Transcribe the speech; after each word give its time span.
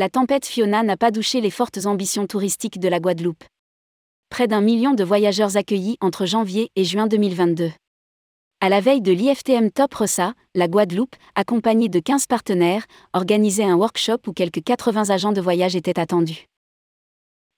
La 0.00 0.08
tempête 0.08 0.46
Fiona 0.46 0.82
n'a 0.82 0.96
pas 0.96 1.10
douché 1.10 1.42
les 1.42 1.50
fortes 1.50 1.84
ambitions 1.84 2.26
touristiques 2.26 2.80
de 2.80 2.88
la 2.88 3.00
Guadeloupe. 3.00 3.44
Près 4.30 4.48
d'un 4.48 4.62
million 4.62 4.94
de 4.94 5.04
voyageurs 5.04 5.58
accueillis 5.58 5.98
entre 6.00 6.24
janvier 6.24 6.70
et 6.74 6.84
juin 6.84 7.06
2022. 7.06 7.70
À 8.62 8.70
la 8.70 8.80
veille 8.80 9.02
de 9.02 9.12
l'IFTM 9.12 9.70
Top 9.70 9.92
Rossa, 9.92 10.32
la 10.54 10.68
Guadeloupe, 10.68 11.16
accompagnée 11.34 11.90
de 11.90 12.00
15 12.00 12.28
partenaires, 12.28 12.86
organisait 13.12 13.64
un 13.64 13.74
workshop 13.74 14.20
où 14.26 14.32
quelques 14.32 14.64
80 14.64 15.10
agents 15.10 15.32
de 15.32 15.40
voyage 15.42 15.76
étaient 15.76 16.00
attendus. 16.00 16.46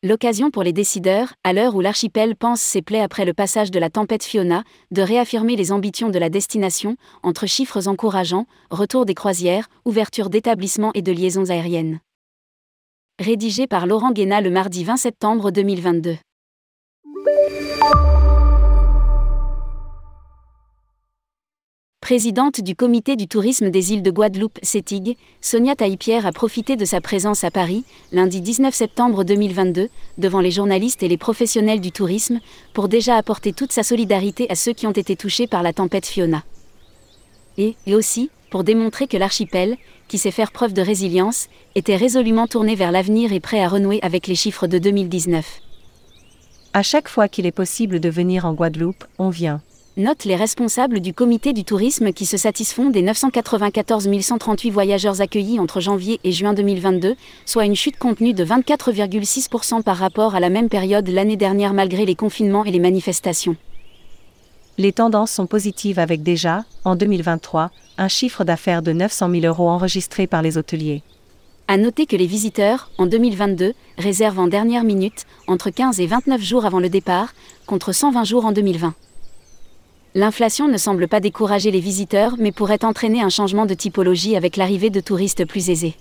L'occasion 0.02 0.50
pour 0.50 0.64
les 0.64 0.72
décideurs, 0.72 1.34
à 1.44 1.52
l'heure 1.52 1.76
où 1.76 1.80
l'archipel 1.80 2.34
pense 2.34 2.60
ses 2.60 2.82
plaies 2.82 3.02
après 3.02 3.24
le 3.24 3.34
passage 3.34 3.70
de 3.70 3.78
la 3.78 3.88
tempête 3.88 4.24
Fiona, 4.24 4.64
de 4.90 5.02
réaffirmer 5.02 5.54
les 5.54 5.70
ambitions 5.70 6.08
de 6.08 6.18
la 6.18 6.28
destination, 6.28 6.96
entre 7.22 7.46
chiffres 7.46 7.86
encourageants, 7.86 8.46
retour 8.70 9.06
des 9.06 9.14
croisières, 9.14 9.68
ouverture 9.84 10.28
d'établissements 10.28 10.90
et 10.94 11.02
de 11.02 11.12
liaisons 11.12 11.48
aériennes. 11.48 12.00
Rédigé 13.22 13.68
par 13.68 13.86
Laurent 13.86 14.10
Guéna 14.10 14.40
le 14.40 14.50
mardi 14.50 14.82
20 14.82 14.96
septembre 14.96 15.52
2022. 15.52 16.16
Présidente 22.00 22.60
du 22.60 22.74
comité 22.74 23.14
du 23.14 23.28
tourisme 23.28 23.70
des 23.70 23.92
îles 23.92 24.02
de 24.02 24.10
Guadeloupe, 24.10 24.58
CETIG, 24.64 25.16
Sonia 25.40 25.76
Taïpierre 25.76 26.26
a 26.26 26.32
profité 26.32 26.74
de 26.74 26.84
sa 26.84 27.00
présence 27.00 27.44
à 27.44 27.52
Paris, 27.52 27.84
lundi 28.10 28.40
19 28.40 28.74
septembre 28.74 29.22
2022, 29.22 29.88
devant 30.18 30.40
les 30.40 30.50
journalistes 30.50 31.04
et 31.04 31.08
les 31.08 31.16
professionnels 31.16 31.80
du 31.80 31.92
tourisme, 31.92 32.40
pour 32.74 32.88
déjà 32.88 33.16
apporter 33.16 33.52
toute 33.52 33.70
sa 33.70 33.84
solidarité 33.84 34.50
à 34.50 34.56
ceux 34.56 34.72
qui 34.72 34.88
ont 34.88 34.90
été 34.90 35.14
touchés 35.14 35.46
par 35.46 35.62
la 35.62 35.72
tempête 35.72 36.06
Fiona. 36.06 36.42
Et, 37.56 37.76
et 37.86 37.94
aussi, 37.94 38.30
pour 38.50 38.64
démontrer 38.64 39.06
que 39.06 39.16
l'archipel, 39.16 39.76
qui 40.12 40.18
sait 40.18 40.30
faire 40.30 40.52
preuve 40.52 40.74
de 40.74 40.82
résilience, 40.82 41.48
était 41.74 41.96
résolument 41.96 42.46
tourné 42.46 42.74
vers 42.74 42.92
l'avenir 42.92 43.32
et 43.32 43.40
prêt 43.40 43.62
à 43.62 43.68
renouer 43.68 43.98
avec 44.02 44.26
les 44.26 44.34
chiffres 44.34 44.66
de 44.66 44.76
2019. 44.76 45.62
À 46.74 46.82
chaque 46.82 47.08
fois 47.08 47.28
qu'il 47.28 47.46
est 47.46 47.50
possible 47.50 47.98
de 47.98 48.10
venir 48.10 48.44
en 48.44 48.52
Guadeloupe, 48.52 49.04
on 49.18 49.30
vient 49.30 49.62
notent 49.96 50.26
les 50.26 50.36
responsables 50.36 51.00
du 51.00 51.14
comité 51.14 51.54
du 51.54 51.64
tourisme 51.64 52.12
qui 52.12 52.26
se 52.26 52.36
satisfont 52.36 52.90
des 52.90 53.00
994 53.00 54.08
138 54.20 54.70
voyageurs 54.70 55.22
accueillis 55.22 55.58
entre 55.58 55.80
janvier 55.80 56.20
et 56.24 56.32
juin 56.32 56.52
2022, 56.52 57.14
soit 57.46 57.64
une 57.64 57.76
chute 57.76 57.96
contenue 57.96 58.34
de 58.34 58.44
24,6% 58.44 59.82
par 59.82 59.96
rapport 59.96 60.34
à 60.34 60.40
la 60.40 60.50
même 60.50 60.68
période 60.68 61.08
l'année 61.08 61.36
dernière 61.36 61.72
malgré 61.72 62.04
les 62.04 62.16
confinements 62.16 62.66
et 62.66 62.70
les 62.70 62.80
manifestations. 62.80 63.56
Les 64.78 64.92
tendances 64.92 65.30
sont 65.30 65.46
positives 65.46 65.98
avec 65.98 66.22
déjà, 66.22 66.64
en 66.84 66.96
2023, 66.96 67.70
un 67.98 68.08
chiffre 68.08 68.42
d'affaires 68.42 68.82
de 68.82 68.92
900 68.92 69.30
000 69.30 69.44
euros 69.44 69.68
enregistré 69.68 70.26
par 70.26 70.40
les 70.40 70.56
hôteliers. 70.56 71.02
À 71.68 71.76
noter 71.76 72.06
que 72.06 72.16
les 72.16 72.26
visiteurs, 72.26 72.90
en 72.98 73.06
2022, 73.06 73.74
réservent 73.98 74.38
en 74.38 74.48
dernière 74.48 74.84
minute, 74.84 75.26
entre 75.46 75.70
15 75.70 76.00
et 76.00 76.06
29 76.06 76.40
jours 76.40 76.64
avant 76.64 76.80
le 76.80 76.88
départ, 76.88 77.34
contre 77.66 77.92
120 77.92 78.24
jours 78.24 78.46
en 78.46 78.52
2020. 78.52 78.94
L'inflation 80.14 80.68
ne 80.68 80.76
semble 80.76 81.06
pas 81.08 81.20
décourager 81.20 81.70
les 81.70 81.80
visiteurs 81.80 82.36
mais 82.38 82.52
pourrait 82.52 82.84
entraîner 82.84 83.22
un 83.22 83.30
changement 83.30 83.66
de 83.66 83.74
typologie 83.74 84.36
avec 84.36 84.56
l'arrivée 84.56 84.90
de 84.90 85.00
touristes 85.00 85.46
plus 85.46 85.70
aisés. 85.70 85.96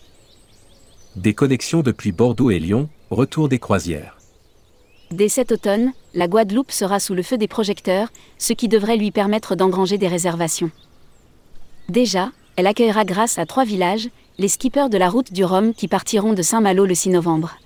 Des 1.15 1.33
connexions 1.33 1.81
depuis 1.81 2.11
Bordeaux 2.11 2.51
et 2.51 2.59
Lyon, 2.59 2.89
retour 3.09 3.49
des 3.49 3.59
croisières. 3.59 4.20
Dès 5.11 5.27
cet 5.27 5.51
automne, 5.51 5.91
la 6.13 6.29
Guadeloupe 6.29 6.71
sera 6.71 7.01
sous 7.01 7.13
le 7.13 7.21
feu 7.21 7.37
des 7.37 7.49
projecteurs, 7.49 8.07
ce 8.37 8.53
qui 8.53 8.69
devrait 8.69 8.95
lui 8.95 9.11
permettre 9.11 9.55
d'engranger 9.55 9.97
des 9.97 10.07
réservations. 10.07 10.71
Déjà, 11.89 12.31
elle 12.55 12.67
accueillera 12.67 13.03
grâce 13.03 13.37
à 13.37 13.45
trois 13.45 13.65
villages, 13.65 14.09
les 14.37 14.47
skippers 14.47 14.89
de 14.89 14.97
la 14.97 15.09
route 15.09 15.33
du 15.33 15.43
Rhum 15.43 15.73
qui 15.73 15.89
partiront 15.89 16.31
de 16.31 16.41
Saint-Malo 16.41 16.85
le 16.85 16.95
6 16.95 17.09
novembre. 17.09 17.57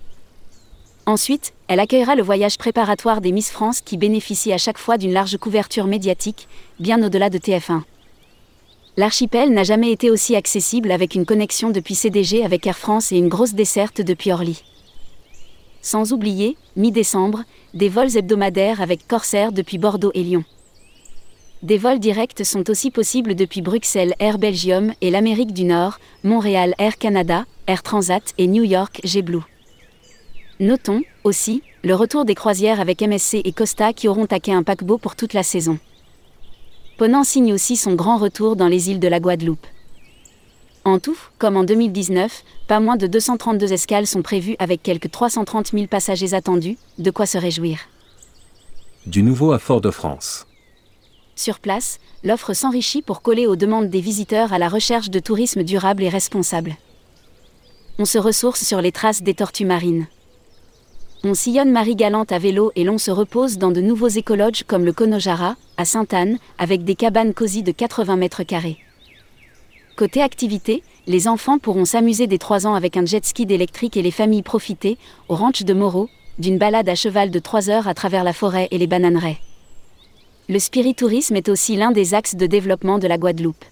Ensuite, 1.05 1.53
elle 1.67 1.79
accueillera 1.79 2.15
le 2.15 2.23
voyage 2.23 2.57
préparatoire 2.57 3.21
des 3.21 3.31
Miss 3.31 3.51
France 3.51 3.81
qui 3.81 3.97
bénéficie 3.97 4.51
à 4.51 4.57
chaque 4.57 4.79
fois 4.79 4.97
d'une 4.97 5.13
large 5.13 5.37
couverture 5.37 5.85
médiatique, 5.85 6.47
bien 6.79 7.03
au-delà 7.03 7.29
de 7.29 7.37
TF1. 7.37 7.83
L'archipel 8.97 9.53
n'a 9.53 9.63
jamais 9.63 9.91
été 9.91 10.09
aussi 10.09 10.35
accessible 10.35 10.89
avec 10.89 11.13
une 11.13 11.27
connexion 11.27 11.69
depuis 11.69 11.93
CDG 11.93 12.43
avec 12.43 12.65
Air 12.65 12.77
France 12.77 13.11
et 13.11 13.17
une 13.17 13.29
grosse 13.29 13.53
desserte 13.53 14.01
depuis 14.01 14.31
Orly. 14.31 14.63
Sans 15.85 16.13
oublier, 16.13 16.57
mi-décembre, 16.75 17.43
des 17.75 17.89
vols 17.89 18.17
hebdomadaires 18.17 18.81
avec 18.81 19.07
Corsair 19.07 19.51
depuis 19.51 19.77
Bordeaux 19.77 20.09
et 20.15 20.23
Lyon. 20.23 20.43
Des 21.61 21.77
vols 21.77 21.99
directs 21.99 22.43
sont 22.43 22.71
aussi 22.71 22.89
possibles 22.89 23.35
depuis 23.35 23.61
Bruxelles 23.61 24.15
Air 24.17 24.39
Belgium 24.39 24.93
et 25.01 25.11
l'Amérique 25.11 25.53
du 25.53 25.63
Nord, 25.63 25.99
Montréal 26.23 26.73
Air 26.79 26.97
Canada, 26.97 27.45
Air 27.67 27.83
Transat 27.83 28.33
et 28.39 28.47
New 28.47 28.63
York 28.63 28.99
JetBlue. 29.03 29.43
Notons, 30.59 31.03
aussi, 31.23 31.61
le 31.83 31.93
retour 31.93 32.25
des 32.25 32.33
croisières 32.33 32.79
avec 32.79 33.03
MSC 33.03 33.41
et 33.43 33.51
Costa 33.51 33.93
qui 33.93 34.07
auront 34.07 34.25
taqué 34.25 34.53
un 34.53 34.63
paquebot 34.63 34.97
pour 34.97 35.15
toute 35.15 35.33
la 35.33 35.43
saison. 35.43 35.77
Ponant 36.97 37.23
signe 37.23 37.53
aussi 37.53 37.75
son 37.75 37.93
grand 37.93 38.17
retour 38.17 38.55
dans 38.55 38.69
les 38.69 38.89
îles 38.89 38.99
de 38.99 39.07
la 39.07 39.19
Guadeloupe. 39.19 39.67
En 40.87 40.99
tout, 40.99 41.17
comme 41.39 41.57
en 41.57 41.63
2019, 41.63 42.43
pas 42.67 42.79
moins 42.79 42.95
de 42.95 43.07
232 43.07 43.73
escales 43.73 44.05
sont 44.05 44.21
prévues 44.21 44.55
avec 44.59 44.83
quelques 44.83 45.09
330 45.09 45.71
000 45.71 45.87
passagers 45.87 46.35
attendus, 46.35 46.77
de 46.99 47.09
quoi 47.09 47.25
se 47.25 47.39
réjouir. 47.39 47.79
Du 49.07 49.23
nouveau 49.23 49.51
à 49.51 49.57
Fort-de-France. 49.57 50.45
Sur 51.35 51.57
place, 51.57 51.97
l'offre 52.23 52.53
s'enrichit 52.53 53.01
pour 53.01 53.23
coller 53.23 53.47
aux 53.47 53.55
demandes 53.55 53.89
des 53.89 53.99
visiteurs 53.99 54.53
à 54.53 54.59
la 54.59 54.69
recherche 54.69 55.09
de 55.09 55.17
tourisme 55.19 55.63
durable 55.63 56.03
et 56.03 56.09
responsable. 56.09 56.75
On 57.97 58.05
se 58.05 58.19
ressource 58.19 58.63
sur 58.63 58.79
les 58.79 58.91
traces 58.91 59.23
des 59.23 59.33
tortues 59.33 59.65
marines. 59.65 60.05
On 61.23 61.33
sillonne 61.33 61.71
Marie-Galante 61.71 62.31
à 62.31 62.37
vélo 62.37 62.71
et 62.75 62.83
l'on 62.83 62.99
se 62.99 63.09
repose 63.09 63.57
dans 63.57 63.71
de 63.71 63.81
nouveaux 63.81 64.07
écologes 64.07 64.63
comme 64.67 64.85
le 64.85 64.93
Conojara, 64.93 65.55
à 65.77 65.85
Sainte-Anne, 65.85 66.37
avec 66.59 66.83
des 66.83 66.93
cabanes 66.93 67.33
cosy 67.33 67.63
de 67.63 67.71
80 67.71 68.17
mètres 68.17 68.43
carrés. 68.43 68.84
Côté 69.95 70.21
activité, 70.21 70.83
les 71.07 71.29
enfants 71.29 71.57
pourront 71.57 71.85
s'amuser 71.85 72.27
des 72.27 72.37
3 72.37 72.67
ans 72.67 72.73
avec 72.73 72.97
un 72.97 73.05
jet 73.05 73.25
ski 73.25 73.43
électrique 73.49 73.95
et 73.95 74.01
les 74.01 74.11
familles 74.11 74.41
profiter, 74.41 74.97
au 75.29 75.35
ranch 75.35 75.63
de 75.63 75.73
Moreau, 75.73 76.09
d'une 76.37 76.57
balade 76.57 76.89
à 76.89 76.95
cheval 76.95 77.31
de 77.31 77.39
3 77.39 77.69
heures 77.69 77.87
à 77.87 77.93
travers 77.93 78.25
la 78.25 78.33
forêt 78.33 78.67
et 78.71 78.77
les 78.77 78.87
bananeraies. 78.87 79.37
Le 80.49 80.59
spiritourisme 80.59 81.37
est 81.37 81.47
aussi 81.47 81.77
l'un 81.77 81.91
des 81.91 82.13
axes 82.13 82.35
de 82.35 82.45
développement 82.45 82.99
de 82.99 83.07
la 83.07 83.17
Guadeloupe. 83.17 83.63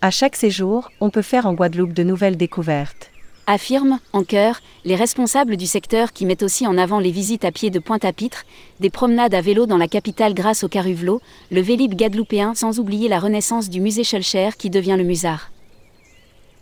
À 0.00 0.10
chaque 0.10 0.34
séjour, 0.34 0.90
on 1.00 1.10
peut 1.10 1.22
faire 1.22 1.44
en 1.44 1.52
Guadeloupe 1.52 1.92
de 1.92 2.04
nouvelles 2.04 2.38
découvertes 2.38 3.11
affirment, 3.46 3.98
en 4.12 4.24
chœur, 4.24 4.60
les 4.84 4.96
responsables 4.96 5.56
du 5.56 5.66
secteur 5.66 6.12
qui 6.12 6.26
mettent 6.26 6.42
aussi 6.42 6.66
en 6.66 6.78
avant 6.78 6.98
les 6.98 7.10
visites 7.10 7.44
à 7.44 7.52
pied 7.52 7.70
de 7.70 7.78
Pointe-à-Pitre, 7.78 8.44
des 8.80 8.90
promenades 8.90 9.34
à 9.34 9.40
vélo 9.40 9.66
dans 9.66 9.76
la 9.76 9.88
capitale 9.88 10.34
grâce 10.34 10.64
au 10.64 10.68
Caruvelo, 10.68 11.20
le 11.50 11.60
Vélib 11.60 11.94
guadeloupéen 11.94 12.54
sans 12.54 12.78
oublier 12.78 13.08
la 13.08 13.20
renaissance 13.20 13.68
du 13.68 13.80
musée 13.80 14.04
Schulcher 14.04 14.50
qui 14.56 14.70
devient 14.70 14.96
le 14.98 15.04
Musard. 15.04 15.50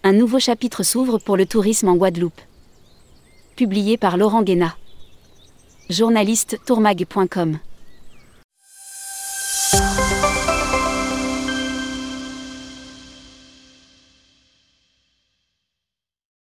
Un 0.02 0.12
nouveau 0.12 0.38
chapitre 0.38 0.82
s'ouvre 0.82 1.19
pour 1.19 1.36
le 1.36 1.46
tourisme 1.46 1.88
en 1.88 1.96
Guadeloupe. 1.96 2.40
Publié 3.56 3.96
par 3.98 4.16
Laurent 4.16 4.42
Guéna. 4.42 4.76
Journaliste 5.90 6.58
tourmag.com 6.64 7.58